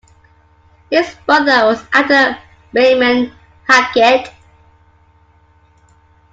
[0.89, 2.35] His brother was actor
[2.73, 3.31] Raymond
[3.67, 4.33] Hackett.